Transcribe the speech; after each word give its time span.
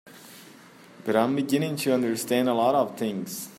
But 1.05 1.15
I'm 1.15 1.35
beginning 1.35 1.75
to 1.75 1.93
understand 1.93 2.49
a 2.49 2.55
lot 2.55 2.73
of 2.73 2.97
things. 2.97 3.49